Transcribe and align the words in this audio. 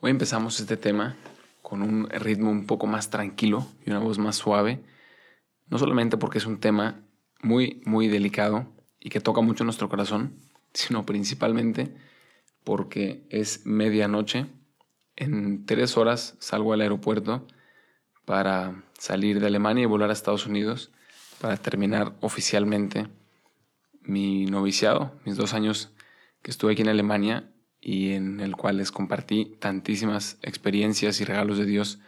Hoy 0.00 0.10
empezamos 0.10 0.60
este 0.60 0.76
tema 0.76 1.16
con 1.62 1.80
un 1.80 2.06
ritmo 2.10 2.50
un 2.50 2.66
poco 2.66 2.86
más 2.86 3.08
tranquilo 3.08 3.66
y 3.84 3.90
una 3.90 3.98
voz 3.98 4.18
más 4.18 4.36
suave, 4.36 4.84
no 5.68 5.78
solamente 5.78 6.18
porque 6.18 6.36
es 6.36 6.44
un 6.44 6.60
tema 6.60 7.00
muy, 7.42 7.80
muy 7.86 8.06
delicado 8.06 8.66
y 9.00 9.08
que 9.08 9.20
toca 9.20 9.40
mucho 9.40 9.64
nuestro 9.64 9.88
corazón, 9.88 10.38
sino 10.74 11.06
principalmente 11.06 11.96
porque 12.62 13.26
es 13.30 13.64
medianoche. 13.64 14.46
En 15.16 15.64
tres 15.64 15.96
horas 15.96 16.36
salgo 16.40 16.74
al 16.74 16.82
aeropuerto 16.82 17.46
para 18.26 18.84
salir 18.98 19.40
de 19.40 19.46
Alemania 19.46 19.84
y 19.84 19.86
volar 19.86 20.10
a 20.10 20.12
Estados 20.12 20.46
Unidos 20.46 20.92
para 21.40 21.56
terminar 21.56 22.12
oficialmente 22.20 23.08
mi 24.02 24.44
noviciado, 24.44 25.18
mis 25.24 25.36
dos 25.36 25.54
años 25.54 25.90
que 26.42 26.50
estuve 26.50 26.72
aquí 26.72 26.82
en 26.82 26.90
Alemania 26.90 27.50
y 27.88 28.14
en 28.14 28.40
el 28.40 28.56
cual 28.56 28.78
les 28.78 28.90
compartí 28.90 29.56
tantísimas 29.60 30.38
experiencias 30.42 31.20
y 31.20 31.24
regalos 31.24 31.56
de 31.56 31.66
Dios 31.66 32.00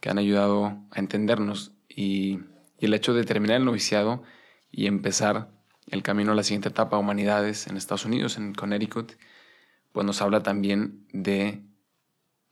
que 0.00 0.08
han 0.08 0.16
ayudado 0.16 0.64
a 0.90 0.98
entendernos 0.98 1.72
y, 1.86 2.40
el 2.78 2.94
hecho 2.94 3.12
de 3.12 3.24
terminar 3.24 3.58
el 3.58 3.66
noviciado 3.66 4.22
y 4.70 4.86
empezar 4.86 5.50
el 5.88 6.02
camino 6.02 6.32
a 6.32 6.34
la 6.34 6.44
siguiente 6.44 6.70
etapa, 6.70 6.96
humanidades, 6.96 7.66
en 7.66 7.76
Estados 7.76 8.06
Unidos, 8.06 8.38
en 8.38 8.54
Connecticut, 8.54 9.12
pues 9.92 10.06
nos 10.06 10.22
habla 10.22 10.42
también 10.42 11.06
de 11.12 11.62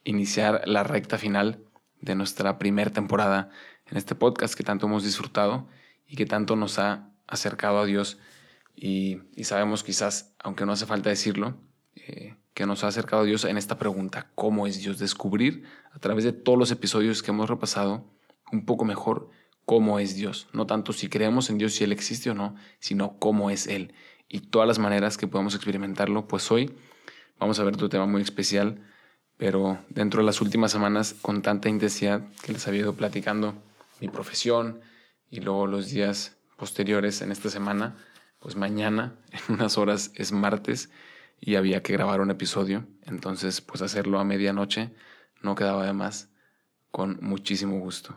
iniciar 0.04 0.60
la 0.66 0.82
recta 0.82 1.16
final 1.16 1.62
de 2.02 2.14
nuestra 2.14 2.58
primera 2.58 2.90
temporada 2.90 3.48
en 3.86 3.96
este 3.96 4.14
podcast 4.14 4.54
que 4.54 4.64
tanto 4.64 4.86
hemos 4.86 5.02
disfrutado 5.02 5.66
y 6.06 6.16
que 6.16 6.26
tanto 6.26 6.56
nos 6.56 6.78
ha 6.78 7.08
acercado 7.26 7.78
a 7.78 7.86
Dios. 7.86 8.18
Y, 8.74 9.22
sabemos 9.44 9.82
quizás, 9.82 10.34
aunque 10.40 10.66
no 10.66 10.72
hace 10.72 10.84
falta 10.84 11.08
decirlo, 11.08 11.56
eh, 11.94 12.34
que 12.56 12.64
nos 12.64 12.84
ha 12.84 12.88
acercado 12.88 13.20
a 13.20 13.24
Dios 13.26 13.44
en 13.44 13.58
esta 13.58 13.76
pregunta, 13.76 14.30
¿cómo 14.34 14.66
es 14.66 14.78
Dios? 14.78 14.98
Descubrir 14.98 15.64
a 15.92 15.98
través 15.98 16.24
de 16.24 16.32
todos 16.32 16.58
los 16.58 16.70
episodios 16.70 17.22
que 17.22 17.30
hemos 17.30 17.50
repasado 17.50 18.10
un 18.50 18.64
poco 18.64 18.86
mejor 18.86 19.28
cómo 19.66 19.98
es 19.98 20.16
Dios. 20.16 20.48
No 20.54 20.64
tanto 20.64 20.94
si 20.94 21.10
creemos 21.10 21.50
en 21.50 21.58
Dios, 21.58 21.74
si 21.74 21.84
Él 21.84 21.92
existe 21.92 22.30
o 22.30 22.34
no, 22.34 22.56
sino 22.78 23.18
cómo 23.18 23.50
es 23.50 23.66
Él. 23.66 23.92
Y 24.26 24.40
todas 24.40 24.66
las 24.66 24.78
maneras 24.78 25.18
que 25.18 25.26
podemos 25.26 25.54
experimentarlo. 25.54 26.28
Pues 26.28 26.50
hoy 26.50 26.74
vamos 27.38 27.60
a 27.60 27.64
ver 27.64 27.74
otro 27.74 27.90
tema 27.90 28.06
muy 28.06 28.22
especial, 28.22 28.82
pero 29.36 29.78
dentro 29.90 30.22
de 30.22 30.26
las 30.26 30.40
últimas 30.40 30.72
semanas, 30.72 31.14
con 31.20 31.42
tanta 31.42 31.68
intensidad 31.68 32.26
que 32.42 32.54
les 32.54 32.66
había 32.66 32.80
ido 32.80 32.94
platicando 32.94 33.54
mi 34.00 34.08
profesión 34.08 34.80
y 35.28 35.40
luego 35.40 35.66
los 35.66 35.90
días 35.90 36.38
posteriores 36.56 37.20
en 37.20 37.32
esta 37.32 37.50
semana, 37.50 37.98
pues 38.38 38.56
mañana, 38.56 39.14
en 39.48 39.56
unas 39.56 39.76
horas, 39.76 40.10
es 40.14 40.32
martes 40.32 40.88
y 41.40 41.56
había 41.56 41.82
que 41.82 41.92
grabar 41.92 42.20
un 42.20 42.30
episodio. 42.30 42.86
Entonces, 43.02 43.60
pues 43.60 43.82
hacerlo 43.82 44.18
a 44.18 44.24
medianoche 44.24 44.92
no 45.42 45.54
quedaba 45.54 45.86
de 45.86 45.92
más, 45.92 46.30
con 46.90 47.18
muchísimo 47.20 47.78
gusto. 47.78 48.16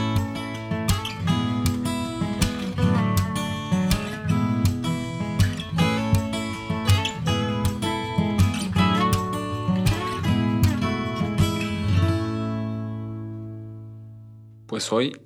Hoy 14.93 15.17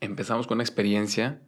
empezamos 0.00 0.48
con 0.48 0.56
una 0.56 0.64
experiencia 0.64 1.42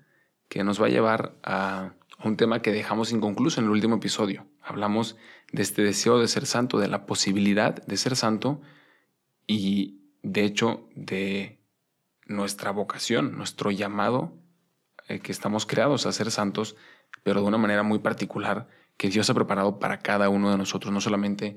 que 0.49 0.63
nos 0.63 0.81
va 0.81 0.87
a 0.87 0.91
llevar 0.91 1.37
a 1.43 1.95
un 2.23 2.37
tema 2.37 2.63
que 2.63 2.71
dejamos 2.71 3.11
inconcluso 3.11 3.61
en 3.61 3.67
el 3.67 3.73
último 3.73 3.97
episodio. 3.97 4.47
Hablamos 4.63 5.17
de 5.51 5.63
este 5.63 5.83
deseo 5.83 6.21
de 6.21 6.29
ser 6.29 6.47
santo, 6.47 6.79
de 6.79 6.87
la 6.87 7.05
posibilidad 7.05 7.85
de 7.85 7.97
ser 7.97 8.15
santo 8.15 8.61
y 9.49 10.05
de 10.23 10.45
hecho 10.45 10.89
de 10.95 11.65
nuestra 12.27 12.71
vocación, 12.71 13.37
nuestro 13.37 13.73
llamado, 13.73 14.39
eh, 15.09 15.19
que 15.19 15.33
estamos 15.33 15.67
creados 15.67 16.07
a 16.07 16.13
ser 16.13 16.31
santos, 16.31 16.77
pero 17.25 17.41
de 17.41 17.49
una 17.49 17.59
manera 17.59 17.83
muy 17.83 17.99
particular 17.99 18.69
que 18.97 19.11
Dios 19.11 19.29
ha 19.31 19.35
preparado 19.35 19.81
para 19.81 19.99
cada 19.99 20.29
uno 20.29 20.53
de 20.53 20.59
nosotros, 20.59 20.93
no 20.93 21.01
solamente 21.01 21.57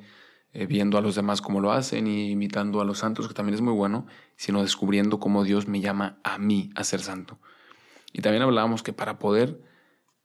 eh, 0.57 0.65
viendo 0.65 0.97
a 0.97 1.01
los 1.01 1.13
demás 1.13 1.39
cómo 1.39 1.61
lo 1.61 1.71
hacen 1.71 2.07
y 2.07 2.31
imitando 2.31 2.81
a 2.81 2.83
los 2.83 2.97
santos, 2.97 3.27
que 3.27 3.35
también 3.35 3.53
es 3.53 3.61
muy 3.61 3.73
bueno, 3.73 4.07
sino 4.37 4.63
descubriendo 4.63 5.19
cómo 5.19 5.43
Dios 5.43 5.67
me 5.67 5.81
llama 5.81 6.17
a 6.23 6.39
mí 6.39 6.71
a 6.73 6.83
ser 6.83 6.99
santo. 6.99 7.37
Y 8.11 8.23
también 8.23 8.41
hablábamos 8.41 8.81
que 8.81 8.91
para 8.91 9.19
poder 9.19 9.61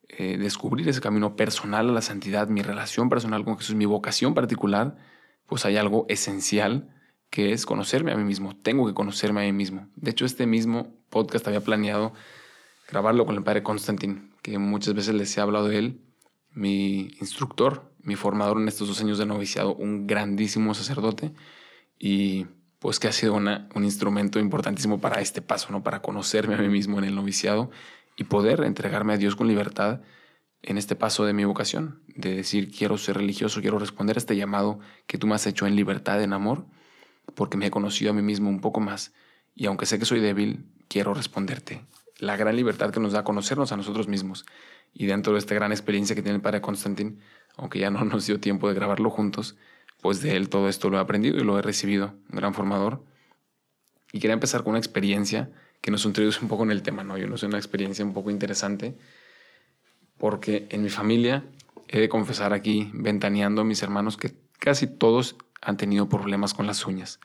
eh, 0.09 0.39
descubrir 0.39 0.89
ese 0.89 1.03
camino 1.03 1.37
personal 1.37 1.91
a 1.91 1.93
la 1.93 2.01
santidad, 2.01 2.49
mi 2.49 2.63
relación 2.63 3.11
personal 3.11 3.45
con 3.45 3.59
Jesús, 3.59 3.75
mi 3.75 3.85
vocación 3.85 4.33
particular, 4.33 4.97
pues 5.45 5.67
hay 5.67 5.77
algo 5.77 6.07
esencial 6.09 6.89
que 7.29 7.53
es 7.53 7.67
conocerme 7.67 8.13
a 8.13 8.17
mí 8.17 8.25
mismo. 8.25 8.57
Tengo 8.57 8.87
que 8.87 8.95
conocerme 8.95 9.43
a 9.43 9.45
mí 9.45 9.53
mismo. 9.53 9.89
De 9.97 10.13
hecho, 10.13 10.25
este 10.25 10.47
mismo 10.47 10.97
podcast 11.11 11.47
había 11.47 11.61
planeado 11.61 12.15
grabarlo 12.89 13.27
con 13.27 13.37
el 13.37 13.43
padre 13.43 13.63
Constantin, 13.63 14.33
que 14.41 14.57
muchas 14.57 14.95
veces 14.95 15.15
les 15.15 15.37
he 15.37 15.43
hablado 15.43 15.69
de 15.69 15.77
él, 15.77 16.01
mi 16.55 17.11
instructor 17.21 17.93
mi 18.03 18.17
formador 18.17 18.61
en 18.61 18.69
estos 18.69 18.89
dos 18.89 19.01
años 19.01 19.19
de 19.19 19.27
noviciado, 19.27 19.75
un 19.75 20.07
grandísimo 20.07 20.75
sacerdote 20.75 21.33
y 21.99 22.47
pues 22.79 22.99
que 22.99 23.09
ha 23.09 23.13
sido 23.13 23.35
una, 23.35 23.69
un 23.75 23.85
instrumento 23.85 24.41
importantísimo 24.41 25.01
para 25.01 25.21
este 25.21 25.41
paso, 25.41 25.71
¿no? 25.71 25.85
Para 25.85 26.03
conocerme 26.03 26.55
a 26.55 26.59
mí 26.59 26.69
mismo 26.69 26.99
en 26.99 27.05
el 27.05 27.15
noviciado 27.15 27.71
y 28.17 28.25
poder 28.25 28.63
entregarme 28.65 29.13
a 29.13 29.17
Dios 29.17 29.37
con 29.37 29.47
libertad 29.47 30.01
en 30.63 30.79
este 30.79 30.97
paso 30.97 31.25
de 31.25 31.33
mi 31.33 31.45
vocación, 31.45 32.03
de 32.09 32.35
decir 32.35 32.73
quiero 32.77 32.99
ser 32.99 33.17
religioso, 33.17 33.61
quiero 33.61 33.79
responder 33.79 34.17
a 34.17 34.19
este 34.19 34.37
llamado 34.37 34.81
que 35.07 35.19
tú 35.19 35.27
me 35.27 35.37
has 35.37 35.47
hecho 35.47 35.67
en 35.67 35.77
libertad, 35.77 36.23
en 36.23 36.33
amor, 36.33 36.67
porque 37.35 37.57
me 37.57 37.67
he 37.67 37.71
conocido 37.71 38.11
a 38.11 38.15
mí 38.15 38.23
mismo 38.23 38.49
un 38.49 38.61
poco 38.61 38.81
más 38.81 39.13
y 39.55 39.67
aunque 39.67 39.87
sé 39.87 39.99
que 39.99 40.05
soy 40.05 40.21
débil, 40.21 40.67
quiero 40.89 41.15
responderte. 41.15 41.85
La 42.19 42.37
gran 42.37 42.57
libertad 42.57 42.91
que 42.91 43.01
nos 43.01 43.13
da 43.13 43.25
conocernos 43.25 43.71
a 43.73 43.77
nosotros 43.77 44.09
mismos 44.09 44.45
y 44.93 45.07
dentro 45.07 45.33
de 45.33 45.39
esta 45.39 45.55
gran 45.55 45.73
experiencia 45.73 46.15
que 46.15 46.23
tiene 46.23 46.37
el 46.37 46.43
padre 46.43 46.61
Constantín, 46.61 47.21
aunque 47.57 47.79
ya 47.79 47.91
no 47.91 48.05
nos 48.05 48.27
dio 48.27 48.41
tiempo 48.41 48.69
de 48.69 48.75
grabarlo 48.75 49.11
juntos, 49.11 49.57
pues 50.01 50.21
de 50.21 50.37
él 50.37 50.49
todo 50.49 50.69
esto 50.69 50.91
lo 50.91 50.99
he 50.99 51.01
aprendido 51.01 51.39
y 51.39 51.45
lo 51.45 51.59
he 51.59 51.63
recibido, 51.63 52.15
un 52.31 52.37
gran 52.37 52.55
formador. 52.55 53.05
Y 54.13 54.19
quería 54.19 54.35
empezar 54.35 54.63
con 54.63 54.71
una 54.71 54.79
experiencia 54.79 55.51
que 55.81 55.91
nos 55.91 56.05
introduce 56.05 56.41
un 56.41 56.49
poco 56.49 56.65
en 56.65 56.71
el 56.71 56.83
tema, 56.83 57.03
¿no? 57.05 57.17
Yo 57.17 57.27
no 57.27 57.37
sé, 57.37 57.47
una 57.47 57.59
experiencia 57.59 58.05
un 58.05 58.13
poco 58.13 58.31
interesante, 58.31 58.97
porque 60.19 60.67
en 60.71 60.83
mi 60.83 60.91
familia 60.91 61.45
he 61.89 62.01
de 62.01 62.09
confesar 62.09 62.53
aquí, 62.53 62.91
ventaneando 62.95 63.63
a 63.63 63.65
mis 63.65 63.83
hermanos, 63.83 64.17
que 64.17 64.35
casi 64.59 64.87
todos 64.87 65.37
han 65.61 65.77
tenido 65.77 66.09
problemas 66.09 66.55
con 66.55 66.67
las 66.67 66.87
uñas. 66.87 67.21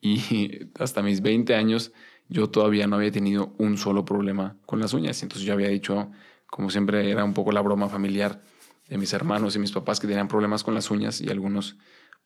Y 0.00 0.70
hasta 0.78 1.02
mis 1.02 1.22
20 1.22 1.54
años 1.54 1.92
yo 2.28 2.50
todavía 2.50 2.86
no 2.86 2.96
había 2.96 3.10
tenido 3.10 3.54
un 3.58 3.78
solo 3.78 4.04
problema 4.04 4.56
con 4.66 4.80
las 4.80 4.92
uñas. 4.92 5.22
Entonces 5.22 5.46
yo 5.46 5.54
había 5.54 5.68
dicho, 5.68 6.10
como 6.48 6.70
siempre 6.70 7.10
era 7.10 7.24
un 7.24 7.34
poco 7.34 7.52
la 7.52 7.60
broma 7.60 7.88
familiar, 7.88 8.42
de 8.88 8.98
mis 8.98 9.12
hermanos 9.12 9.54
y 9.54 9.58
mis 9.58 9.72
papás 9.72 10.00
que 10.00 10.06
tenían 10.06 10.28
problemas 10.28 10.64
con 10.64 10.74
las 10.74 10.90
uñas 10.90 11.20
y 11.20 11.28
algunos 11.28 11.76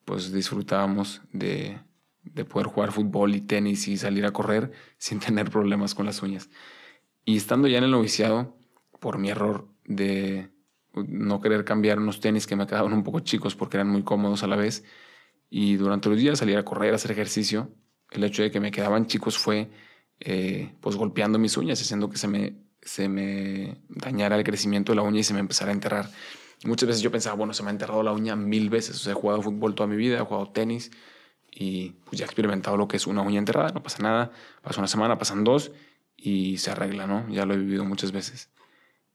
pues 0.04 0.32
disfrutábamos 0.32 1.22
de, 1.32 1.80
de 2.22 2.44
poder 2.44 2.68
jugar 2.68 2.92
fútbol 2.92 3.34
y 3.34 3.40
tenis 3.40 3.88
y 3.88 3.96
salir 3.96 4.24
a 4.24 4.32
correr 4.32 4.72
sin 4.98 5.18
tener 5.20 5.50
problemas 5.50 5.94
con 5.94 6.06
las 6.06 6.22
uñas. 6.22 6.50
Y 7.24 7.36
estando 7.36 7.68
ya 7.68 7.78
en 7.78 7.84
el 7.84 7.90
noviciado, 7.90 8.56
por 9.00 9.18
mi 9.18 9.30
error 9.30 9.68
de 9.84 10.50
no 10.94 11.40
querer 11.40 11.64
cambiar 11.64 11.98
unos 11.98 12.20
tenis 12.20 12.46
que 12.46 12.56
me 12.56 12.66
quedaban 12.66 12.92
un 12.92 13.02
poco 13.02 13.20
chicos 13.20 13.54
porque 13.56 13.76
eran 13.76 13.88
muy 13.88 14.02
cómodos 14.02 14.42
a 14.42 14.46
la 14.46 14.56
vez, 14.56 14.84
y 15.50 15.76
durante 15.76 16.08
los 16.08 16.18
días 16.18 16.38
salir 16.38 16.56
a 16.56 16.64
correr, 16.64 16.92
a 16.92 16.96
hacer 16.96 17.10
ejercicio, 17.10 17.74
el 18.10 18.24
hecho 18.24 18.42
de 18.42 18.50
que 18.50 18.60
me 18.60 18.70
quedaban 18.70 19.06
chicos 19.06 19.36
fue 19.38 19.70
eh, 20.20 20.74
pues 20.80 20.96
golpeando 20.96 21.38
mis 21.38 21.56
uñas, 21.56 21.80
haciendo 21.80 22.08
que 22.08 22.16
se 22.16 22.28
me, 22.28 22.56
se 22.82 23.08
me 23.08 23.78
dañara 23.88 24.36
el 24.36 24.44
crecimiento 24.44 24.92
de 24.92 24.96
la 24.96 25.02
uña 25.02 25.20
y 25.20 25.24
se 25.24 25.34
me 25.34 25.40
empezara 25.40 25.70
a 25.70 25.74
enterrar. 25.74 26.10
Muchas 26.64 26.86
veces 26.86 27.02
yo 27.02 27.10
pensaba, 27.10 27.34
bueno, 27.36 27.54
se 27.54 27.62
me 27.62 27.68
ha 27.68 27.72
enterrado 27.72 28.02
la 28.02 28.12
uña 28.12 28.36
mil 28.36 28.70
veces. 28.70 28.96
O 28.96 28.98
sea, 28.98 29.12
he 29.12 29.14
jugado 29.14 29.42
fútbol 29.42 29.74
toda 29.74 29.88
mi 29.88 29.96
vida, 29.96 30.18
he 30.18 30.20
jugado 30.20 30.50
tenis 30.50 30.90
y 31.50 31.90
pues 32.04 32.18
ya 32.18 32.24
he 32.24 32.26
experimentado 32.26 32.76
lo 32.76 32.88
que 32.88 32.96
es 32.96 33.06
una 33.06 33.22
uña 33.22 33.38
enterrada. 33.38 33.70
No 33.70 33.82
pasa 33.82 34.02
nada. 34.02 34.32
Pasa 34.62 34.80
una 34.80 34.88
semana, 34.88 35.18
pasan 35.18 35.44
dos 35.44 35.72
y 36.16 36.58
se 36.58 36.70
arregla, 36.70 37.06
¿no? 37.06 37.28
Ya 37.28 37.46
lo 37.46 37.54
he 37.54 37.58
vivido 37.58 37.84
muchas 37.84 38.12
veces. 38.12 38.50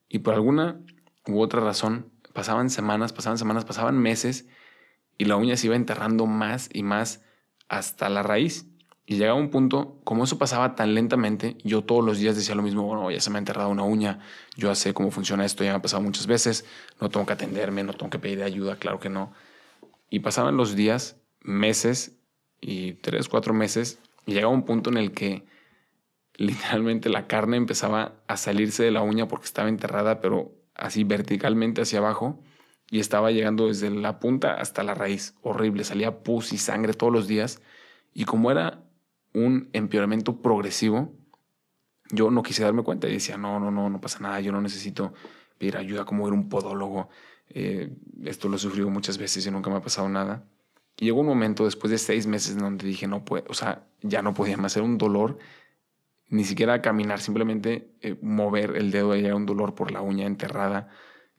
Y 0.09 0.19
por 0.19 0.33
alguna 0.33 0.79
u 1.25 1.41
otra 1.41 1.61
razón, 1.61 2.11
pasaban 2.33 2.69
semanas, 2.69 3.13
pasaban 3.13 3.37
semanas, 3.37 3.65
pasaban 3.65 3.97
meses 3.97 4.47
y 5.17 5.25
la 5.25 5.35
uña 5.35 5.57
se 5.57 5.67
iba 5.67 5.75
enterrando 5.75 6.25
más 6.25 6.69
y 6.71 6.83
más 6.83 7.23
hasta 7.69 8.09
la 8.09 8.23
raíz. 8.23 8.67
Y 9.09 9.15
llegaba 9.15 9.39
un 9.39 9.50
punto, 9.50 10.01
como 10.04 10.25
eso 10.25 10.38
pasaba 10.38 10.75
tan 10.75 10.94
lentamente, 10.94 11.56
yo 11.63 11.81
todos 11.81 12.04
los 12.04 12.19
días 12.19 12.36
decía 12.36 12.56
lo 12.56 12.62
mismo, 12.62 12.83
bueno, 12.83 13.09
ya 13.09 13.21
se 13.21 13.30
me 13.30 13.38
ha 13.38 13.39
enterrado 13.39 13.69
una 13.69 13.83
uña, 13.83 14.19
yo 14.57 14.68
ya 14.68 14.75
sé 14.75 14.94
cómo 14.94 15.12
funciona 15.12 15.45
esto, 15.45 15.63
ya 15.63 15.71
me 15.71 15.77
ha 15.77 15.81
pasado 15.81 16.04
muchas 16.04 16.27
veces, 16.27 16.65
no 17.00 17.07
tengo 17.07 17.25
que 17.25 17.31
atenderme, 17.31 17.86
no 17.86 17.94
tengo 17.94 18.09
que 18.09 18.19
pedir 18.19 18.44
ayuda, 18.44 18.75
claro 18.75 19.00
que 19.00 19.07
no. 19.07 19.31
Y 20.09 20.19
pasaban 20.19 20.57
los 20.57 20.75
días, 20.75 21.15
meses 21.39 22.18
y 22.59 22.95
tres, 22.95 23.30
cuatro 23.30 23.54
meses, 23.54 24.00
y 24.25 24.33
llegaba 24.33 24.51
un 24.51 24.65
punto 24.65 24.89
en 24.89 24.98
el 24.98 25.13
que 25.13 25.45
literalmente 26.36 27.07
la 27.07 27.27
carne 27.27 27.56
empezaba 27.56 28.15
a 28.27 28.36
salirse 28.36 28.83
de 28.83 28.92
la 28.92 29.04
uña 29.04 29.30
porque 29.30 29.45
estaba 29.45 29.69
enterrada, 29.69 30.19
pero 30.19 30.51
así 30.75 31.06
verticalmente 31.06 31.81
hacia 31.81 32.00
abajo, 32.00 32.44
y 32.92 33.00
estaba 33.00 33.31
llegando 33.31 33.68
desde 33.68 33.89
la 33.89 34.19
punta 34.19 34.56
hasta 34.56 34.83
la 34.83 34.95
raíz, 34.95 35.33
horrible, 35.44 35.86
salía 35.86 36.24
pus 36.24 36.51
y 36.51 36.57
sangre 36.57 36.94
todos 36.94 37.13
los 37.13 37.30
días, 37.30 37.62
y 38.13 38.25
como 38.25 38.51
era 38.51 38.83
un 39.37 39.69
empeoramiento 39.73 40.41
progresivo, 40.41 41.13
yo 42.09 42.31
no 42.31 42.43
quise 42.43 42.63
darme 42.63 42.83
cuenta 42.83 43.07
y 43.07 43.13
decía, 43.13 43.37
no, 43.37 43.59
no, 43.59 43.71
no, 43.71 43.89
no 43.89 44.01
pasa 44.01 44.19
nada, 44.19 44.39
yo 44.39 44.51
no 44.51 44.61
necesito 44.61 45.13
pedir 45.57 45.77
ayuda 45.77 46.05
como 46.05 46.27
era 46.27 46.35
un 46.35 46.49
podólogo. 46.49 47.09
Eh, 47.49 47.95
esto 48.23 48.49
lo 48.49 48.55
he 48.55 48.59
sufrido 48.59 48.89
muchas 48.89 49.17
veces 49.17 49.45
y 49.45 49.51
nunca 49.51 49.69
me 49.69 49.77
ha 49.77 49.81
pasado 49.81 50.09
nada. 50.09 50.45
Y 50.97 51.05
llegó 51.05 51.21
un 51.21 51.27
momento 51.27 51.65
después 51.65 51.91
de 51.91 51.97
seis 51.97 52.25
meses 52.25 52.53
en 52.53 52.59
donde 52.59 52.87
dije, 52.87 53.07
no 53.07 53.23
puedo, 53.23 53.45
o 53.49 53.53
sea, 53.53 53.87
ya 54.01 54.21
no 54.21 54.33
podía 54.33 54.57
más, 54.57 54.75
era 54.75 54.85
un 54.85 54.97
dolor, 54.97 55.37
ni 56.29 56.43
siquiera 56.43 56.81
caminar, 56.81 57.19
simplemente 57.19 57.91
eh, 58.01 58.17
mover 58.21 58.75
el 58.75 58.91
dedo, 58.91 59.13
era 59.13 59.35
un 59.35 59.45
dolor 59.45 59.75
por 59.75 59.91
la 59.91 60.01
uña 60.01 60.25
enterrada 60.25 60.89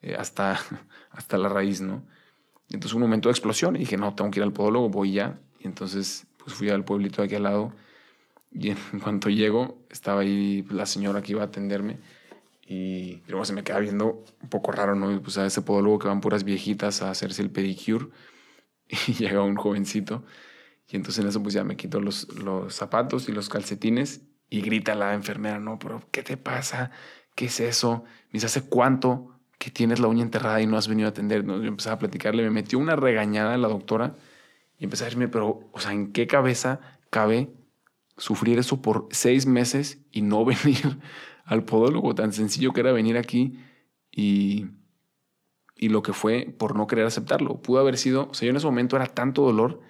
eh, 0.02 0.14
hasta, 0.16 0.58
hasta 1.10 1.38
la 1.38 1.48
raíz, 1.48 1.80
¿no? 1.80 2.04
Entonces 2.70 2.94
un 2.94 3.00
momento 3.00 3.28
de 3.28 3.32
explosión 3.32 3.76
y 3.76 3.80
dije, 3.80 3.96
no, 3.96 4.14
tengo 4.14 4.30
que 4.30 4.40
ir 4.40 4.44
al 4.44 4.52
podólogo, 4.52 4.90
voy 4.90 5.12
ya. 5.12 5.40
Y 5.58 5.66
entonces 5.66 6.26
pues 6.36 6.54
fui 6.54 6.68
al 6.68 6.84
pueblito 6.84 7.22
de 7.22 7.26
aquí 7.26 7.34
al 7.34 7.44
lado 7.44 7.72
y 8.50 8.70
en 8.70 8.76
cuanto 9.02 9.28
llego, 9.30 9.78
estaba 9.90 10.22
ahí 10.22 10.64
la 10.70 10.86
señora 10.86 11.22
que 11.22 11.32
iba 11.32 11.42
a 11.42 11.46
atenderme 11.46 11.98
y 12.66 13.22
luego 13.28 13.44
se 13.44 13.54
me 13.54 13.64
queda 13.64 13.78
viendo 13.78 14.24
un 14.42 14.48
poco 14.50 14.72
raro, 14.72 14.94
¿no? 14.94 15.22
Pues 15.22 15.38
a 15.38 15.46
ese 15.46 15.62
podólogo 15.62 15.98
que 15.98 16.08
van 16.08 16.20
puras 16.20 16.44
viejitas 16.44 17.00
a 17.02 17.10
hacerse 17.10 17.40
el 17.42 17.50
pedicure 17.50 18.08
y 19.06 19.14
llega 19.14 19.42
un 19.42 19.56
jovencito 19.56 20.24
y 20.90 20.96
entonces 20.96 21.22
en 21.22 21.28
eso 21.28 21.42
pues 21.42 21.54
ya 21.54 21.64
me 21.64 21.76
quito 21.76 22.00
los, 22.00 22.28
los 22.34 22.74
zapatos 22.74 23.28
y 23.28 23.32
los 23.32 23.48
calcetines 23.48 24.22
y 24.50 24.62
grita 24.62 24.94
la 24.94 25.14
enfermera, 25.14 25.58
no, 25.58 25.78
pero 25.78 26.02
¿qué 26.10 26.22
te 26.22 26.36
pasa? 26.36 26.90
¿Qué 27.34 27.46
es 27.46 27.60
eso? 27.60 28.04
Me 28.28 28.34
dice, 28.34 28.46
¿hace 28.46 28.62
cuánto 28.62 29.38
que 29.58 29.70
tienes 29.70 30.00
la 30.00 30.08
uña 30.08 30.22
enterrada 30.22 30.60
y 30.62 30.66
no 30.66 30.78
has 30.78 30.88
venido 30.88 31.06
a 31.06 31.10
atender? 31.10 31.44
¿no? 31.44 31.58
Yo 31.58 31.68
empezaba 31.68 31.96
a 31.96 31.98
platicarle, 31.98 32.42
me 32.42 32.50
metió 32.50 32.78
una 32.78 32.96
regañada 32.96 33.56
la 33.58 33.68
doctora 33.68 34.14
y 34.78 34.84
empecé 34.84 35.04
a 35.04 35.06
decirme, 35.06 35.28
pero, 35.28 35.68
o 35.72 35.80
sea, 35.80 35.92
¿en 35.92 36.12
qué 36.12 36.26
cabeza 36.26 36.80
cabe 37.10 37.50
sufrir 38.18 38.58
eso 38.58 38.82
por 38.82 39.08
seis 39.10 39.46
meses 39.46 40.00
y 40.12 40.22
no 40.22 40.44
venir 40.44 40.98
al 41.44 41.64
podólogo, 41.64 42.14
tan 42.14 42.32
sencillo 42.32 42.72
que 42.72 42.80
era 42.80 42.92
venir 42.92 43.16
aquí 43.16 43.58
y, 44.10 44.66
y 45.76 45.88
lo 45.88 46.02
que 46.02 46.12
fue 46.12 46.54
por 46.58 46.76
no 46.76 46.86
querer 46.86 47.06
aceptarlo. 47.06 47.62
Pudo 47.62 47.80
haber 47.80 47.96
sido, 47.96 48.28
o 48.30 48.34
sea, 48.34 48.46
yo 48.46 48.50
en 48.50 48.56
ese 48.56 48.66
momento 48.66 48.96
era 48.96 49.06
tanto 49.06 49.42
dolor 49.42 49.80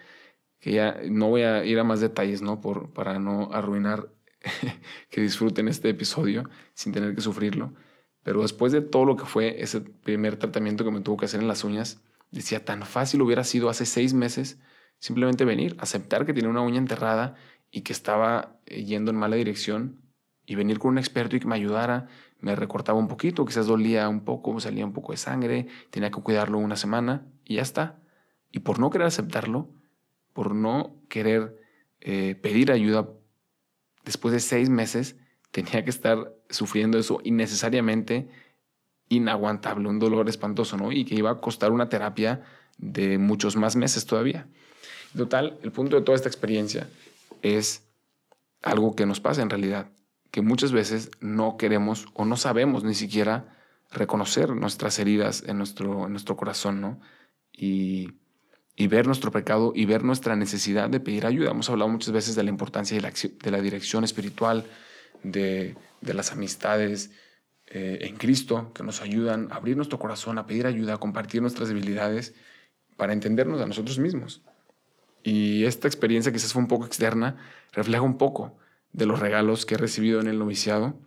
que 0.61 0.73
ya 0.73 1.01
no 1.11 1.29
voy 1.29 1.43
a 1.43 1.65
ir 1.65 1.79
a 1.79 1.85
más 1.85 2.01
detalles, 2.01 2.43
¿no? 2.43 2.61
Por, 2.61 2.93
para 2.93 3.19
no 3.19 3.51
arruinar 3.53 4.13
que 5.11 5.21
disfruten 5.21 5.69
este 5.69 5.89
episodio 5.89 6.49
sin 6.75 6.93
tener 6.93 7.15
que 7.15 7.21
sufrirlo. 7.21 7.75
Pero 8.23 8.43
después 8.43 8.73
de 8.73 8.83
todo 8.83 9.05
lo 9.05 9.17
que 9.17 9.25
fue 9.25 9.63
ese 9.63 9.81
primer 9.81 10.37
tratamiento 10.37 10.85
que 10.85 10.91
me 10.91 11.01
tuvo 11.01 11.17
que 11.17 11.27
hacer 11.27 11.41
en 11.41 11.49
las 11.49 11.65
uñas, 11.65 12.03
decía, 12.31 12.65
tan 12.65 12.83
fácil 12.83 13.23
hubiera 13.23 13.45
sido 13.45 13.69
hace 13.69 13.87
seis 13.87 14.15
meses 14.15 14.61
simplemente 14.99 15.45
venir, 15.45 15.77
aceptar 15.79 16.27
que 16.27 16.35
tiene 16.35 16.49
una 16.49 16.61
uña 16.61 16.79
enterrada 16.79 17.37
y 17.71 17.83
que 17.83 17.93
estaba 17.93 18.59
eh, 18.67 18.85
yendo 18.85 19.11
en 19.11 19.17
mala 19.17 19.37
dirección 19.37 20.01
y 20.47 20.55
venir 20.55 20.79
con 20.79 20.93
un 20.93 20.99
experto 20.99 21.37
y 21.37 21.41
que 21.41 21.47
me 21.47 21.57
ayudara, 21.57 22.09
me 22.41 22.57
recortaba 22.57 22.99
un 22.99 23.09
poquito, 23.09 23.45
quizás 23.45 23.67
dolía 23.67 24.09
un 24.09 24.25
poco, 24.25 24.59
salía 24.61 24.85
un 24.85 24.93
poco 24.93 25.13
de 25.13 25.19
sangre, 25.19 25.67
tenía 25.91 26.11
que 26.11 26.23
cuidarlo 26.23 26.59
una 26.59 26.77
semana 26.77 27.27
y 27.45 27.57
ya 27.57 27.63
está. 27.63 28.01
Y 28.51 28.61
por 28.61 28.79
no 28.79 28.91
querer 28.91 29.07
aceptarlo, 29.07 29.69
por 30.33 30.55
no 30.55 30.97
querer 31.09 31.61
eh, 32.01 32.35
pedir 32.41 32.73
ayuda, 32.73 33.09
después 34.05 34.33
de 34.33 34.41
seis 34.41 34.71
meses 34.71 35.17
tenía 35.51 35.85
que 35.85 35.91
estar 35.91 36.33
sufriendo 36.49 36.99
eso 36.99 37.21
innecesariamente 37.25 38.29
inaguantable, 39.09 39.89
un 39.89 39.99
dolor 39.99 40.29
espantoso, 40.29 40.77
¿no? 40.77 40.93
Y 40.93 41.05
que 41.05 41.15
iba 41.15 41.31
a 41.31 41.41
costar 41.41 41.73
una 41.73 41.89
terapia 41.89 42.43
de 42.79 43.19
muchos 43.19 43.57
más 43.57 43.77
meses 43.77 44.07
todavía. 44.07 44.47
Total, 45.17 45.59
el 45.63 45.73
punto 45.73 45.97
de 45.97 46.03
toda 46.03 46.17
esta 46.17 46.29
experiencia 46.29 46.89
es 47.43 47.89
algo 48.63 48.95
que 48.95 49.07
nos 49.07 49.21
pasa 49.21 49.43
en 49.43 49.51
realidad, 49.51 49.91
que 50.31 50.43
muchas 50.43 50.73
veces 50.73 51.11
no 51.21 51.57
queremos 51.57 52.07
o 52.15 52.25
no 52.25 52.37
sabemos 52.37 52.85
ni 52.85 52.95
siquiera 52.95 53.57
reconocer 53.91 54.51
nuestras 54.51 54.99
heridas 54.99 55.43
en 55.47 55.59
nuestro, 55.59 56.07
en 56.07 56.13
nuestro 56.13 56.37
corazón, 56.37 56.81
¿no? 56.81 57.01
Y, 57.53 58.13
y, 58.77 58.87
ver 58.87 59.07
nuestro 59.07 59.31
pecado 59.31 59.73
y 59.75 59.87
ver 59.87 60.05
nuestra 60.05 60.37
necesidad 60.37 60.91
de 60.91 61.01
pedir 61.01 61.27
ayuda. 61.27 61.51
Hemos 61.51 61.71
hablado 61.71 61.91
muchas 61.91 62.13
veces 62.13 62.37
de 62.37 62.43
la 62.43 62.51
importancia 62.51 62.97
de 62.97 63.03
la, 63.03 63.11
de 63.11 63.51
la 63.51 63.61
dirección 63.61 64.05
espiritual, 64.05 64.65
de, 65.23 65.75
de 66.01 66.15
las 66.15 66.31
amistades 66.33 67.11
eh, 67.67 67.99
en 68.03 68.17
Cristo 68.17 68.73
que 68.75 68.83
nos 68.83 69.03
ayudan 69.03 69.53
a 69.53 69.57
abrir 69.57 69.77
nuestro 69.77 69.99
corazón, 69.99 70.39
a 70.39 70.47
pedir 70.47 70.67
ayuda, 70.67 70.95
a 70.95 70.99
compartir 70.99 71.43
nuestras 71.43 71.69
debilidades 71.69 72.35
para 72.97 73.13
entendernos 73.13 73.61
a 73.61 73.67
nosotros 73.67 73.99
mismos. 73.99 74.43
Y 75.23 75.65
esta 75.65 75.89
experiencia 75.89 76.33
quizás 76.33 76.53
fue 76.53 76.63
un 76.63 76.69
poco 76.69 76.87
externa, 76.87 77.37
refleja 77.73 78.03
un 78.03 78.19
poco 78.19 78.57
de 78.93 79.07
los 79.07 79.19
regalos 79.19 79.67
que 79.67 79.75
he 79.75 79.79
recibido 79.79 80.21
en 80.21 80.29
el 80.29 80.39
noviciado 80.39 80.99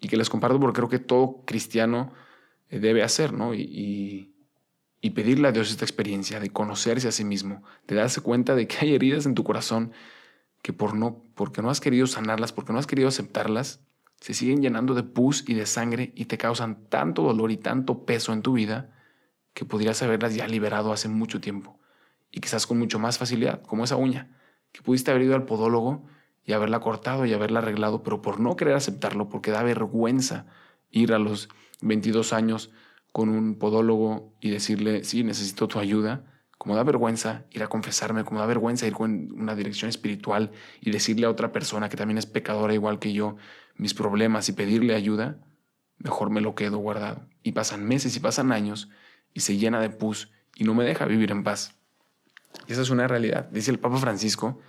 y 0.00 0.08
que 0.08 0.16
les 0.16 0.30
comparto 0.30 0.60
porque 0.60 0.76
creo 0.76 0.88
que 0.88 0.98
todo 0.98 1.42
cristiano 1.44 2.12
eh, 2.70 2.78
debe 2.78 3.02
hacer, 3.02 3.32
¿no? 3.32 3.54
Y, 3.54 4.30
y, 5.00 5.10
pedirle 5.10 5.48
a 5.48 5.52
Dios 5.52 5.70
esta 5.70 5.84
experiencia 5.84 6.40
de 6.40 6.50
conocerse 6.50 7.06
a 7.06 7.12
sí 7.12 7.24
mismo, 7.24 7.62
de 7.86 7.94
darse 7.94 8.20
cuenta 8.20 8.54
de 8.54 8.66
que 8.66 8.76
hay 8.80 8.94
heridas 8.94 9.26
en 9.26 9.34
tu 9.34 9.44
corazón 9.44 9.92
que 10.62 10.72
por 10.72 10.94
no, 10.94 11.22
porque 11.34 11.62
no 11.62 11.70
has 11.70 11.80
querido 11.80 12.06
sanarlas, 12.06 12.52
porque 12.52 12.72
no 12.72 12.78
has 12.78 12.86
querido 12.86 13.08
aceptarlas, 13.08 13.80
se 14.20 14.34
siguen 14.34 14.62
llenando 14.62 14.94
de 14.94 15.02
pus 15.02 15.44
y 15.46 15.54
de 15.54 15.66
sangre 15.66 16.12
y 16.16 16.24
te 16.24 16.38
causan 16.38 16.88
tanto 16.88 17.22
dolor 17.22 17.50
y 17.50 17.58
tanto 17.58 18.04
peso 18.06 18.32
en 18.32 18.42
tu 18.42 18.54
vida 18.54 18.90
que 19.52 19.64
podrías 19.64 20.02
haberlas 20.02 20.34
ya 20.34 20.48
liberado 20.48 20.92
hace 20.92 21.08
mucho 21.08 21.40
tiempo 21.40 21.78
y 22.34 22.40
quizás 22.40 22.66
con 22.66 22.80
mucho 22.80 22.98
más 22.98 23.16
facilidad, 23.16 23.62
como 23.62 23.84
esa 23.84 23.94
uña, 23.94 24.28
que 24.72 24.82
pudiste 24.82 25.12
haber 25.12 25.22
ido 25.22 25.36
al 25.36 25.44
podólogo 25.44 26.04
y 26.44 26.52
haberla 26.52 26.80
cortado 26.80 27.24
y 27.26 27.32
haberla 27.32 27.60
arreglado, 27.60 28.02
pero 28.02 28.22
por 28.22 28.40
no 28.40 28.56
querer 28.56 28.74
aceptarlo, 28.74 29.28
porque 29.28 29.52
da 29.52 29.62
vergüenza 29.62 30.46
ir 30.90 31.12
a 31.12 31.20
los 31.20 31.48
22 31.82 32.32
años 32.32 32.72
con 33.12 33.28
un 33.28 33.54
podólogo 33.54 34.34
y 34.40 34.50
decirle, 34.50 35.04
sí, 35.04 35.22
necesito 35.22 35.68
tu 35.68 35.78
ayuda, 35.78 36.24
como 36.58 36.74
da 36.74 36.82
vergüenza 36.82 37.44
ir 37.52 37.62
a 37.62 37.68
confesarme, 37.68 38.24
como 38.24 38.40
da 38.40 38.46
vergüenza 38.46 38.84
ir 38.88 38.94
con 38.94 39.30
una 39.32 39.54
dirección 39.54 39.88
espiritual 39.88 40.50
y 40.80 40.90
decirle 40.90 41.26
a 41.26 41.30
otra 41.30 41.52
persona 41.52 41.88
que 41.88 41.96
también 41.96 42.18
es 42.18 42.26
pecadora 42.26 42.74
igual 42.74 42.98
que 42.98 43.12
yo 43.12 43.36
mis 43.76 43.94
problemas 43.94 44.48
y 44.48 44.54
pedirle 44.54 44.96
ayuda, 44.96 45.38
mejor 45.98 46.30
me 46.30 46.40
lo 46.40 46.56
quedo 46.56 46.78
guardado. 46.78 47.28
Y 47.44 47.52
pasan 47.52 47.84
meses 47.84 48.16
y 48.16 48.20
pasan 48.20 48.50
años 48.50 48.90
y 49.32 49.40
se 49.40 49.56
llena 49.56 49.80
de 49.80 49.90
pus 49.90 50.32
y 50.56 50.64
no 50.64 50.74
me 50.74 50.82
deja 50.82 51.04
vivir 51.04 51.30
en 51.30 51.44
paz. 51.44 51.73
Y 52.66 52.72
esa 52.72 52.82
es 52.82 52.90
una 52.90 53.06
realidad. 53.08 53.48
Dice 53.50 53.70
el 53.70 53.78
Papa 53.78 53.98
Francisco, 53.98 54.60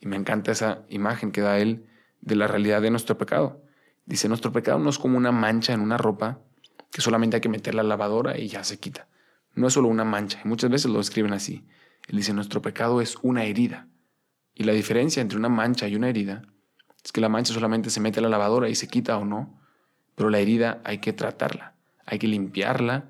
y 0.00 0.06
me 0.06 0.16
encanta 0.16 0.52
esa 0.52 0.82
imagen 0.88 1.32
que 1.32 1.40
da 1.40 1.58
él 1.58 1.86
de 2.20 2.36
la 2.36 2.46
realidad 2.46 2.82
de 2.82 2.90
nuestro 2.90 3.16
pecado. 3.18 3.62
Dice, 4.06 4.28
nuestro 4.28 4.52
pecado 4.52 4.78
no 4.78 4.90
es 4.90 4.98
como 4.98 5.16
una 5.16 5.32
mancha 5.32 5.72
en 5.72 5.80
una 5.80 5.96
ropa 5.96 6.40
que 6.90 7.00
solamente 7.00 7.36
hay 7.36 7.40
que 7.40 7.48
meter 7.48 7.74
la 7.74 7.82
lavadora 7.82 8.38
y 8.38 8.48
ya 8.48 8.64
se 8.64 8.78
quita. 8.78 9.08
No 9.54 9.66
es 9.66 9.72
solo 9.72 9.88
una 9.88 10.04
mancha, 10.04 10.40
muchas 10.44 10.70
veces 10.70 10.90
lo 10.90 11.00
escriben 11.00 11.32
así. 11.32 11.66
Él 12.08 12.16
dice, 12.16 12.34
nuestro 12.34 12.60
pecado 12.60 13.00
es 13.00 13.16
una 13.22 13.44
herida. 13.44 13.88
Y 14.54 14.64
la 14.64 14.72
diferencia 14.72 15.20
entre 15.20 15.38
una 15.38 15.48
mancha 15.48 15.88
y 15.88 15.96
una 15.96 16.08
herida 16.08 16.42
es 17.02 17.12
que 17.12 17.20
la 17.20 17.28
mancha 17.28 17.52
solamente 17.52 17.90
se 17.90 18.00
mete 18.00 18.20
a 18.20 18.22
la 18.22 18.28
lavadora 18.28 18.68
y 18.68 18.74
se 18.74 18.88
quita 18.88 19.16
o 19.18 19.24
no, 19.24 19.60
pero 20.14 20.30
la 20.30 20.38
herida 20.38 20.80
hay 20.84 20.98
que 20.98 21.12
tratarla, 21.12 21.74
hay 22.06 22.18
que 22.18 22.28
limpiarla 22.28 23.04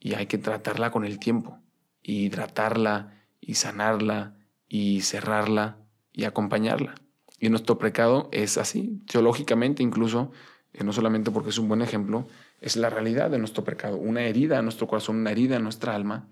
y 0.00 0.14
hay 0.14 0.26
que 0.26 0.38
tratarla 0.38 0.90
con 0.90 1.04
el 1.04 1.18
tiempo, 1.18 1.58
y 2.02 2.24
hidratarla 2.24 3.21
y 3.42 3.54
sanarla 3.54 4.34
y 4.68 5.02
cerrarla 5.02 5.76
y 6.12 6.24
acompañarla. 6.24 6.94
Y 7.38 7.50
nuestro 7.50 7.76
pecado 7.76 8.28
es 8.32 8.56
así, 8.56 9.02
teológicamente 9.10 9.82
incluso, 9.82 10.30
eh, 10.72 10.84
no 10.84 10.92
solamente 10.92 11.30
porque 11.30 11.50
es 11.50 11.58
un 11.58 11.68
buen 11.68 11.82
ejemplo, 11.82 12.26
es 12.60 12.76
la 12.76 12.88
realidad 12.88 13.30
de 13.30 13.38
nuestro 13.38 13.64
pecado, 13.64 13.96
una 13.96 14.22
herida 14.22 14.58
en 14.58 14.64
nuestro 14.64 14.86
corazón, 14.86 15.16
una 15.16 15.32
herida 15.32 15.56
en 15.56 15.64
nuestra 15.64 15.94
alma 15.94 16.28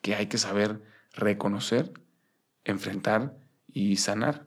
que 0.00 0.14
hay 0.14 0.26
que 0.26 0.38
saber 0.38 0.80
reconocer, 1.12 1.92
enfrentar 2.64 3.36
y 3.66 3.96
sanar. 3.96 4.46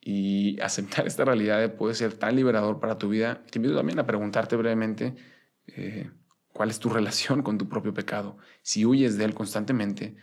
Y 0.00 0.58
aceptar 0.62 1.06
esta 1.06 1.24
realidad 1.24 1.74
puede 1.74 1.94
ser 1.94 2.14
tan 2.14 2.36
liberador 2.36 2.78
para 2.78 2.96
tu 2.96 3.08
vida. 3.08 3.42
Te 3.50 3.58
invito 3.58 3.76
también 3.76 3.98
a 3.98 4.06
preguntarte 4.06 4.56
brevemente 4.56 5.16
eh, 5.66 6.10
cuál 6.52 6.70
es 6.70 6.78
tu 6.78 6.88
relación 6.88 7.42
con 7.42 7.58
tu 7.58 7.68
propio 7.68 7.92
pecado. 7.92 8.38
Si 8.62 8.86
huyes 8.86 9.18
de 9.18 9.24
él 9.24 9.34
constantemente, 9.34 10.16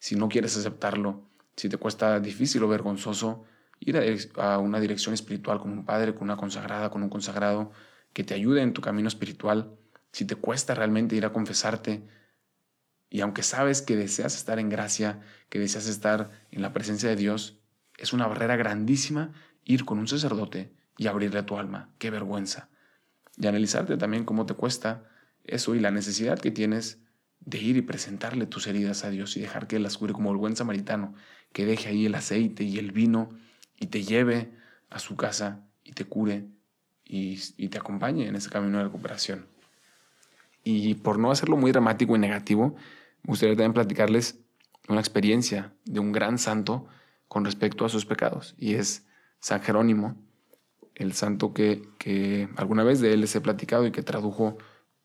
si 0.00 0.16
no 0.16 0.28
quieres 0.28 0.56
aceptarlo, 0.56 1.22
si 1.54 1.68
te 1.68 1.76
cuesta 1.76 2.18
difícil 2.18 2.62
o 2.64 2.68
vergonzoso 2.68 3.44
ir 3.78 3.96
a, 4.36 4.58
una 4.58 4.80
dirección 4.80 5.14
espiritual 5.14 5.60
con 5.60 5.70
un 5.70 5.84
padre, 5.84 6.14
con 6.14 6.22
una 6.22 6.36
consagrada, 6.36 6.90
con 6.90 7.02
un 7.02 7.10
consagrado 7.10 7.70
que 8.12 8.24
te 8.24 8.34
ayude 8.34 8.62
en 8.62 8.72
tu 8.72 8.80
camino 8.80 9.08
espiritual. 9.08 9.76
Si 10.10 10.24
te 10.24 10.34
cuesta 10.34 10.74
realmente 10.74 11.16
ir 11.16 11.24
a 11.24 11.32
confesarte, 11.32 12.02
y 13.10 13.20
aunque 13.20 13.42
sabes 13.42 13.82
que 13.82 13.96
deseas 13.96 14.34
estar 14.34 14.58
en 14.58 14.70
gracia, 14.70 15.20
que 15.48 15.58
deseas 15.58 15.86
estar 15.86 16.30
en 16.50 16.62
la 16.62 16.72
presencia 16.72 17.08
de 17.08 17.16
Dios, 17.16 17.58
es 17.98 18.12
una 18.12 18.26
barrera 18.26 18.56
grandísima 18.56 19.32
ir 19.64 19.84
con 19.84 19.98
un 19.98 20.08
sacerdote 20.08 20.72
y 20.96 21.08
abrirle 21.08 21.42
tu 21.42 21.58
alma. 21.58 21.90
Qué 21.98 22.10
vergüenza. 22.10 22.68
Y 23.36 23.46
analizarte 23.46 23.96
también 23.96 24.24
cómo 24.24 24.46
te 24.46 24.54
cuesta 24.54 25.04
eso 25.44 25.74
y 25.74 25.80
la 25.80 25.90
necesidad 25.90 26.38
que 26.38 26.50
tienes 26.50 26.99
de 27.40 27.58
ir 27.58 27.76
y 27.76 27.82
presentarle 27.82 28.46
tus 28.46 28.66
heridas 28.66 29.04
a 29.04 29.10
Dios 29.10 29.36
y 29.36 29.40
dejar 29.40 29.66
que 29.66 29.76
Él 29.76 29.82
las 29.82 29.98
cure 29.98 30.12
como 30.12 30.30
el 30.30 30.36
buen 30.36 30.56
samaritano, 30.56 31.14
que 31.52 31.66
deje 31.66 31.88
ahí 31.88 32.06
el 32.06 32.14
aceite 32.14 32.64
y 32.64 32.78
el 32.78 32.92
vino 32.92 33.30
y 33.78 33.86
te 33.86 34.02
lleve 34.02 34.52
a 34.90 34.98
su 34.98 35.16
casa 35.16 35.64
y 35.82 35.92
te 35.92 36.04
cure 36.04 36.46
y, 37.04 37.36
te 37.68 37.78
acompañe 37.78 38.28
en 38.28 38.36
ese 38.36 38.50
camino 38.50 38.78
de 38.78 38.84
recuperación. 38.84 39.46
Y 40.62 40.94
por 40.94 41.18
no 41.18 41.30
hacerlo 41.30 41.56
muy 41.56 41.72
dramático 41.72 42.14
y 42.14 42.18
negativo, 42.18 42.76
me 43.22 43.28
gustaría 43.28 43.56
también 43.56 43.72
platicarles 43.72 44.38
una 44.88 45.00
experiencia 45.00 45.72
de 45.84 45.98
un 45.98 46.12
gran 46.12 46.38
santo 46.38 46.86
con 47.26 47.44
respecto 47.44 47.84
a 47.84 47.88
sus 47.88 48.06
pecados, 48.06 48.54
y 48.58 48.74
es 48.74 49.06
San 49.40 49.62
Jerónimo, 49.62 50.16
el 50.94 51.12
santo 51.14 51.54
que, 51.54 51.82
que 51.98 52.48
alguna 52.56 52.84
vez 52.84 53.00
de 53.00 53.12
él 53.12 53.22
les 53.22 53.34
he 53.34 53.40
platicado 53.40 53.86
y 53.86 53.92
que 53.92 54.02
tradujo 54.02 54.58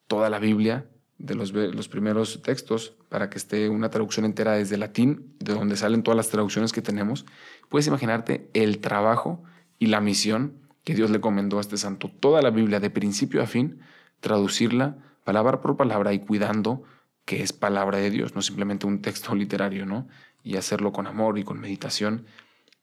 toda 0.08 0.30
la 0.30 0.40
Biblia 0.40 0.90
de 1.18 1.36
los, 1.36 1.88
primeros 1.88 2.42
textos 2.42 2.94
para 3.10 3.30
que 3.30 3.38
esté 3.38 3.70
una 3.70 3.90
traducción 3.90 4.26
entera 4.26 4.54
desde 4.54 4.78
latín, 4.78 5.34
de 5.40 5.54
donde 5.54 5.78
salen 5.78 6.04
todas 6.04 6.18
las 6.18 6.30
traducciones 6.30 6.74
que 6.74 6.82
tenemos, 6.82 7.26
puedes 7.70 7.88
imaginarte 7.88 8.50
el 8.54 8.80
trabajo 8.80 9.44
y 9.80 9.88
la 9.88 10.02
misión 10.02 10.60
que 10.84 10.94
Dios 10.94 11.10
le 11.10 11.22
comendó 11.22 11.58
a 11.58 11.62
este 11.62 11.78
santo. 11.78 12.12
Toda 12.20 12.42
la 12.42 12.50
Biblia, 12.50 12.80
de 12.80 12.90
principio 12.90 13.42
a 13.42 13.48
fin, 13.48 13.80
traducirla 14.20 14.98
palabra 15.24 15.62
por 15.62 15.78
palabra 15.78 16.14
y 16.14 16.20
cuidando 16.20 16.84
que 17.24 17.42
es 17.42 17.54
palabra 17.54 17.98
de 17.98 18.12
Dios, 18.12 18.36
no 18.36 18.42
simplemente 18.42 18.86
un 18.86 19.02
texto 19.02 19.34
literario, 19.34 19.86
¿no? 19.86 20.08
Y 20.44 20.58
hacerlo 20.58 20.94
con 20.94 21.08
amor 21.08 21.40
y 21.40 21.44
con 21.44 21.60
meditación. 21.60 22.28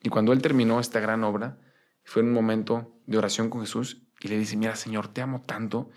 Y 0.02 0.08
cuando 0.08 0.32
él 0.32 0.42
terminó 0.42 0.80
esta 0.80 0.98
gran 0.98 1.22
obra, 1.22 1.58
fue 2.02 2.22
en 2.22 2.28
un 2.28 2.34
momento 2.34 2.92
de 3.06 3.18
oración 3.18 3.50
con 3.50 3.60
Jesús 3.60 4.02
y 4.20 4.28
le 4.28 4.38
dice, 4.38 4.56
mira 4.56 4.74
Señor, 4.74 5.08
te 5.08 5.22
amo 5.22 5.42
tanto 5.42 5.90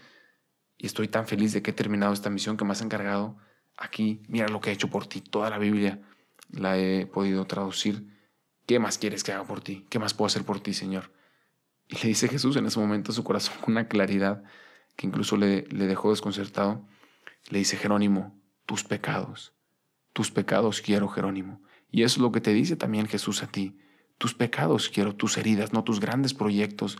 y 0.78 0.86
estoy 0.86 1.08
tan 1.08 1.28
feliz 1.28 1.54
de 1.54 1.62
que 1.62 1.72
he 1.72 1.74
terminado 1.74 2.14
esta 2.14 2.30
misión 2.30 2.58
que 2.58 2.66
me 2.66 2.72
has 2.72 2.82
encargado 2.82 3.38
aquí. 3.78 4.22
Mira 4.28 4.48
lo 4.48 4.62
que 4.62 4.70
he 4.70 4.74
hecho 4.74 4.90
por 4.90 5.08
ti. 5.08 5.22
Toda 5.22 5.50
la 5.50 5.58
Biblia 5.58 6.02
la 6.50 6.78
he 6.78 7.06
podido 7.06 7.46
traducir. 7.46 8.08
¿Qué 8.66 8.80
más 8.80 8.98
quieres 8.98 9.24
que 9.24 9.32
haga 9.32 9.46
por 9.46 9.62
ti? 9.62 9.86
¿Qué 9.90 10.00
más 10.00 10.14
puedo 10.14 10.28
hacer 10.28 10.44
por 10.44 10.60
ti, 10.60 10.74
Señor? 10.74 11.12
Y 11.88 11.96
le 11.98 12.10
dice 12.10 12.28
Jesús 12.28 12.56
en 12.56 12.66
ese 12.66 12.80
momento 12.80 13.12
su 13.12 13.24
corazón 13.24 13.56
una 13.68 13.88
claridad 13.88 14.44
que 14.96 15.08
incluso 15.08 15.38
le, 15.38 15.64
le 15.68 15.86
dejó 15.86 16.10
desconcertado. 16.10 16.86
Le 17.50 17.60
dice 17.60 17.78
Jerónimo, 17.78 18.40
tus 18.66 18.84
pecados, 18.84 19.54
tus 20.14 20.32
pecados 20.32 20.82
quiero, 20.82 21.08
Jerónimo. 21.08 21.62
Y 21.92 22.04
eso 22.04 22.16
es 22.16 22.22
lo 22.22 22.32
que 22.32 22.42
te 22.42 22.54
dice 22.54 22.76
también 22.76 23.08
Jesús 23.08 23.44
a 23.44 23.48
ti. 23.48 23.78
Tus 24.18 24.34
pecados 24.34 24.90
quiero, 24.90 25.16
tus 25.16 25.38
heridas, 25.38 25.74
no 25.74 25.84
tus 25.84 26.00
grandes 26.00 26.34
proyectos, 26.34 26.98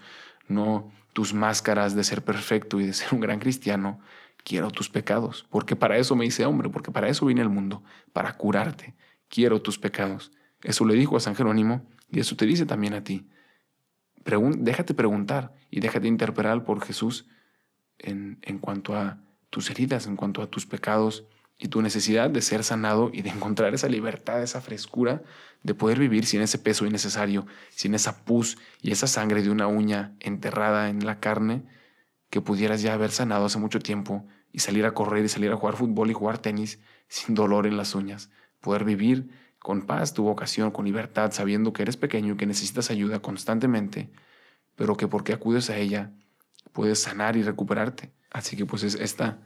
no 0.48 0.92
tus 1.14 1.34
máscaras 1.34 1.96
de 1.96 2.04
ser 2.04 2.24
perfecto 2.24 2.80
y 2.80 2.86
de 2.86 2.94
ser 2.94 3.14
un 3.14 3.22
gran 3.22 3.40
cristiano, 3.40 4.00
quiero 4.44 4.70
tus 4.70 4.90
pecados, 4.90 5.46
porque 5.50 5.76
para 5.76 5.98
eso 5.98 6.16
me 6.16 6.26
hice 6.26 6.46
hombre, 6.46 6.70
porque 6.70 6.92
para 6.92 7.10
eso 7.10 7.26
vine 7.26 7.42
al 7.42 7.50
mundo, 7.50 7.84
para 8.14 8.38
curarte, 8.38 8.96
quiero 9.28 9.62
tus 9.62 9.80
pecados. 9.80 10.32
Eso 10.62 10.86
le 10.86 10.94
dijo 10.96 11.18
a 11.18 11.20
San 11.20 11.36
Jerónimo 11.36 11.86
y 12.12 12.20
eso 12.20 12.36
te 12.36 12.46
dice 12.46 12.66
también 12.66 12.94
a 12.94 13.04
ti. 13.04 13.28
déjate 14.58 14.94
preguntar 14.94 15.54
y 15.72 15.80
déjate 15.80 16.08
interpelar 16.08 16.64
por 16.64 16.84
Jesús 16.84 17.28
en, 17.98 18.40
en 18.42 18.60
cuanto 18.60 18.96
a 18.96 19.20
tus 19.50 19.70
heridas, 19.70 20.08
en 20.08 20.16
cuanto 20.16 20.42
a 20.42 20.48
tus 20.48 20.66
pecados 20.66 21.26
y 21.58 21.70
tu 21.70 21.82
necesidad 21.82 22.30
de 22.30 22.42
ser 22.42 22.64
sanado 22.64 23.10
y 23.14 23.22
de 23.22 23.30
encontrar 23.30 23.74
esa 23.74 23.88
libertad, 23.88 24.42
esa 24.44 24.62
frescura 24.62 25.24
de 25.64 25.74
poder 25.74 26.00
vivir 26.00 26.26
sin 26.26 26.42
ese 26.42 26.60
peso 26.60 26.86
innecesario, 26.86 27.46
sin 27.70 27.96
esa 27.96 28.26
pus 28.26 28.58
y 28.82 28.92
esa 28.92 29.08
sangre 29.08 29.42
de 29.42 29.50
una 29.50 29.68
uña 29.68 30.16
enterrada 30.20 30.90
en 30.90 31.06
la 31.06 31.20
carne 31.20 31.64
que 32.30 32.42
pudieras 32.42 32.82
ya 32.82 32.94
haber 32.94 33.12
sanado 33.12 33.46
hace 33.46 33.58
mucho 33.58 33.80
tiempo 33.80 34.28
y 34.52 34.60
salir 34.60 34.86
a 34.86 34.94
correr 34.94 35.26
y 35.26 35.30
salir 35.30 35.52
a 35.52 35.56
jugar 35.56 35.76
fútbol 35.76 36.12
y 36.12 36.14
jugar 36.14 36.38
tenis 36.38 36.80
sin 37.08 37.36
dolor 37.36 37.68
en 37.68 37.78
las 37.78 37.96
uñas, 37.96 38.30
poder 38.62 38.84
vivir 38.84 39.30
con 39.60 39.86
paz 39.86 40.14
tu 40.14 40.24
vocación, 40.24 40.72
con 40.72 40.86
libertad, 40.86 41.32
sabiendo 41.32 41.74
que 41.74 41.82
eres 41.84 41.98
pequeño 41.98 42.34
y 42.34 42.38
que 42.38 42.46
necesitas 42.46 42.92
ayuda 42.92 43.20
constantemente, 43.20 44.12
pero 44.76 44.98
que 44.98 45.08
porque 45.08 45.34
acudes 45.34 45.70
a 45.70 45.78
ella 45.78 46.12
puedes 46.74 47.00
sanar 47.02 47.38
y 47.38 47.44
recuperarte. 47.44 48.12
Así 48.30 48.56
que 48.58 48.66
pues 48.66 48.84
es 48.84 48.96
esta 48.96 49.40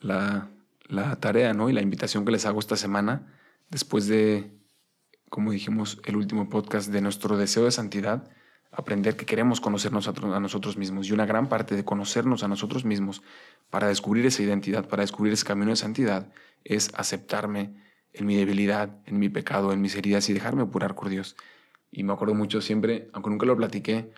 la 0.00 0.50
la 0.88 1.16
tarea 1.16 1.54
¿no? 1.54 1.70
y 1.70 1.72
la 1.72 1.82
invitación 1.82 2.24
que 2.24 2.32
les 2.32 2.46
hago 2.46 2.60
esta 2.60 2.76
semana, 2.76 3.32
después 3.70 4.06
de, 4.06 4.52
como 5.28 5.52
dijimos, 5.52 6.00
el 6.04 6.16
último 6.16 6.48
podcast 6.48 6.90
de 6.90 7.00
nuestro 7.00 7.36
deseo 7.36 7.64
de 7.64 7.70
santidad, 7.70 8.30
aprender 8.72 9.16
que 9.16 9.26
queremos 9.26 9.60
conocernos 9.60 10.08
a, 10.08 10.40
nosotros 10.40 10.76
mismos. 10.76 11.08
Y 11.08 11.12
una 11.12 11.26
gran 11.26 11.48
parte 11.48 11.76
de 11.76 11.84
conocernos 11.84 12.42
a 12.42 12.48
nosotros 12.48 12.84
mismos 12.84 13.22
para 13.70 13.88
descubrir 13.88 14.26
esa 14.26 14.42
identidad, 14.42 14.88
para 14.88 15.02
descubrir 15.02 15.34
ese 15.34 15.44
camino 15.44 15.70
de 15.70 15.76
santidad, 15.76 16.32
es 16.64 16.90
aceptarme 16.94 17.74
en 18.14 18.26
mi 18.26 18.36
debilidad, 18.36 18.98
en 19.06 19.18
mi 19.18 19.28
pecado, 19.28 19.72
en 19.72 19.80
mis 19.80 19.94
heridas 19.94 20.28
y 20.28 20.32
dejarme 20.32 20.62
apurar 20.62 20.94
por 20.94 21.10
Dios. 21.10 21.36
Y 21.90 22.02
me 22.02 22.14
acuerdo 22.14 22.34
mucho 22.34 22.62
siempre, 22.62 23.10
aunque 23.12 23.30
nunca 23.30 23.46
lo 23.46 23.56
platiqué, 23.56 24.12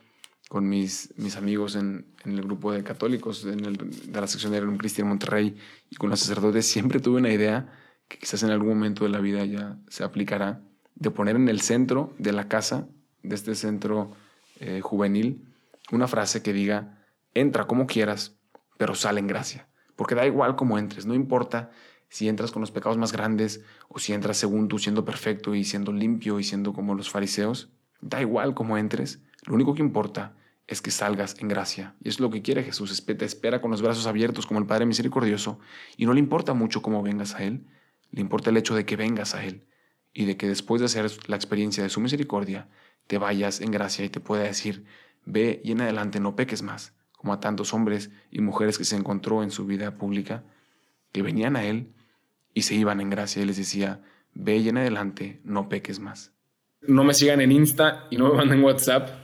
con 0.54 0.68
mis, 0.68 1.12
mis 1.16 1.34
amigos 1.34 1.75
en, 1.75 2.06
en, 2.25 2.30
el 2.30 2.42
grupo 2.42 2.70
de 2.70 2.84
católicos 2.84 3.44
en 3.44 3.64
el, 3.64 3.76
de 3.76 4.20
la 4.20 4.28
sección 4.28 4.52
de 4.52 4.62
un 4.62 4.78
Cristian 4.78 5.08
Monterrey 5.08 5.56
y 5.90 5.96
con 5.96 6.11
los 6.11 6.20
sacerdotes, 6.20 6.64
siempre 6.64 7.00
tuve 7.00 7.18
una 7.18 7.32
idea 7.32 7.73
que 8.06 8.18
quizás 8.18 8.44
en 8.44 8.50
algún 8.50 8.68
momento 8.68 9.02
de 9.02 9.11
la 9.11 9.18
vida 9.18 9.44
ya 9.46 9.76
se 9.88 10.04
aplicará, 10.04 10.61
de 10.94 11.11
poner 11.11 11.34
en 11.34 11.49
el 11.49 11.61
centro 11.61 12.14
de 12.20 12.30
la 12.30 12.46
casa, 12.46 12.87
de 13.25 13.34
este 13.34 13.56
centro 13.56 14.12
eh, 14.61 14.80
juvenil, 14.80 15.44
una 15.90 16.06
frase 16.06 16.40
que 16.40 16.52
diga, 16.52 17.04
entra 17.34 17.66
como 17.66 17.88
quieras, 17.88 18.37
pero 18.78 18.94
sale 18.94 19.18
en 19.18 19.26
gracia. 19.26 19.66
Porque 19.96 20.14
da 20.14 20.25
igual 20.25 20.54
cómo 20.54 20.78
entres, 20.78 21.04
no 21.04 21.16
importa 21.16 21.73
si 22.08 22.28
entras 22.28 22.52
con 22.52 22.61
los 22.61 22.70
pecados 22.70 22.96
más 22.96 23.11
grandes 23.11 23.64
o 23.88 23.99
si 23.99 24.12
entras 24.12 24.37
según 24.37 24.68
tú 24.68 24.78
siendo 24.78 25.04
perfecto 25.04 25.56
y 25.56 25.64
siendo 25.64 25.90
limpio 25.90 26.38
y 26.38 26.44
siendo 26.44 26.73
como 26.73 26.94
los 26.94 27.11
fariseos, 27.11 27.70
da 28.00 28.20
igual 28.20 28.54
cómo 28.54 28.78
entres, 28.78 29.20
lo 29.46 29.54
único 29.54 29.75
que 29.75 29.82
importa 29.82 30.37
es 30.66 30.80
que 30.80 30.90
salgas 30.90 31.37
en 31.40 31.49
gracia. 31.49 31.94
Y 32.02 32.09
es 32.09 32.21
lo 32.21 32.30
que 32.30 32.42
quiere 32.42 32.62
Jesús. 32.62 33.04
Te 33.04 33.25
espera 33.25 33.61
con 33.61 33.71
los 33.71 33.83
brazos 33.83 34.06
abiertos 34.06 34.47
como 34.47 34.61
el 34.61 34.66
Padre 34.66 34.87
misericordioso. 34.87 35.59
Y 35.97 36.06
no 36.06 36.14
le 36.14 36.21
importa 36.21 36.54
mucho 36.54 36.83
cómo 36.83 37.02
vengas 37.02 37.35
a 37.35 37.44
Él. 37.44 37.66
Le 38.11 38.21
importa 38.21 38.50
el 38.50 38.56
hecho 38.56 38.75
de 38.75 38.87
que 38.87 38.97
vengas 38.97 39.35
a 39.35 39.44
Él. 39.44 39.64
Y 40.12 40.25
de 40.25 40.37
que 40.37 40.49
después 40.49 40.80
de 40.80 40.87
hacer 40.87 41.11
la 41.26 41.37
experiencia 41.37 41.83
de 41.83 41.90
su 41.90 42.00
misericordia, 42.00 42.68
te 43.06 43.18
vayas 43.18 43.61
en 43.61 43.71
gracia 43.73 44.04
y 44.04 44.09
te 44.09 44.21
pueda 44.21 44.44
decir, 44.44 44.85
ve 45.26 45.61
y 45.64 45.73
en 45.73 45.83
adelante 45.83 46.21
no 46.21 46.37
peques 46.37 46.62
más. 46.62 46.94
Como 47.12 47.33
a 47.33 47.40
tantos 47.40 47.75
hombres 47.75 48.11
y 48.30 48.40
mujeres 48.40 48.78
que 48.78 48.85
se 48.85 48.97
encontró 48.97 49.42
en 49.42 49.50
su 49.50 49.66
vida 49.66 49.97
pública, 49.97 50.44
que 51.12 51.23
venían 51.23 51.56
a 51.56 51.64
Él 51.64 51.92
y 52.54 52.62
se 52.62 52.75
iban 52.75 53.00
en 53.00 53.11
gracia 53.11 53.42
y 53.42 53.47
les 53.47 53.56
decía, 53.56 54.02
ve 54.33 54.56
y 54.56 54.68
en 54.68 54.78
adelante 54.78 55.40
no 55.44 55.68
peques 55.68 56.00
más. 56.00 56.33
No 56.80 57.02
me 57.02 57.14
sigan 57.14 57.40
en 57.40 57.52
Insta 57.52 58.06
y 58.11 58.16
no 58.16 58.30
me 58.30 58.37
manden 58.37 58.62
WhatsApp 58.62 59.24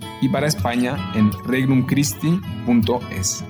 y 0.21 0.29
para 0.29 0.47
España 0.47 1.11
en 1.15 1.31
regnumchristi.es. 1.45 3.43